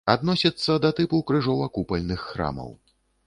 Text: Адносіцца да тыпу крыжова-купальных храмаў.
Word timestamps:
Адносіцца 0.11 0.77
да 0.85 0.89
тыпу 0.99 1.19
крыжова-купальных 1.31 2.27
храмаў. 2.33 2.73